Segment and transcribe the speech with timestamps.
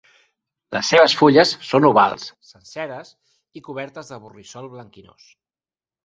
[0.75, 3.11] Les seves fulles són ovals, senceres
[3.59, 5.29] i cobertes de borrissol blanquinós.